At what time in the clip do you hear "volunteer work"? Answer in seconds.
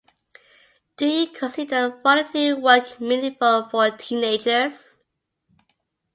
2.03-2.99